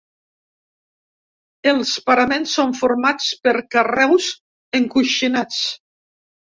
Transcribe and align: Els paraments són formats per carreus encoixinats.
Els 1.73 1.91
paraments 2.09 2.57
són 2.61 2.75
formats 2.81 3.31
per 3.45 3.55
carreus 3.77 4.35
encoixinats. 4.83 5.65